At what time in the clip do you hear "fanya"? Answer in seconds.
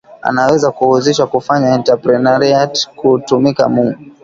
1.47-1.67